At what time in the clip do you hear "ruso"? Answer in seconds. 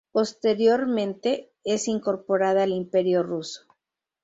3.21-3.67